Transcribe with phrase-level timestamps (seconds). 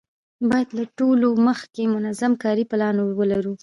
[0.49, 3.53] باید له ټولو مخکې منظم کاري پلان ولرو.